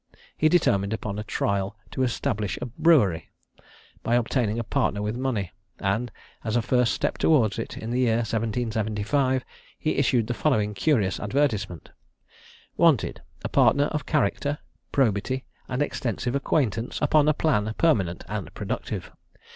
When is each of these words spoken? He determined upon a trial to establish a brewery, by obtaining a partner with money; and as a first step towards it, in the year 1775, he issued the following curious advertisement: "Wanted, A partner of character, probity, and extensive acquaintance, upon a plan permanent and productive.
He 0.35 0.49
determined 0.49 0.93
upon 0.93 1.19
a 1.19 1.23
trial 1.23 1.77
to 1.91 2.01
establish 2.01 2.57
a 2.59 2.65
brewery, 2.65 3.29
by 4.01 4.15
obtaining 4.15 4.57
a 4.57 4.63
partner 4.63 4.99
with 4.99 5.15
money; 5.15 5.51
and 5.77 6.11
as 6.43 6.55
a 6.55 6.63
first 6.63 6.95
step 6.95 7.19
towards 7.19 7.59
it, 7.59 7.77
in 7.77 7.91
the 7.91 7.99
year 7.99 8.15
1775, 8.15 9.45
he 9.77 9.97
issued 9.97 10.25
the 10.25 10.33
following 10.33 10.73
curious 10.73 11.19
advertisement: 11.19 11.91
"Wanted, 12.77 13.21
A 13.43 13.49
partner 13.49 13.85
of 13.93 14.07
character, 14.07 14.57
probity, 14.91 15.45
and 15.69 15.83
extensive 15.83 16.33
acquaintance, 16.33 16.97
upon 16.99 17.29
a 17.29 17.33
plan 17.35 17.71
permanent 17.77 18.23
and 18.27 18.51
productive. 18.55 19.11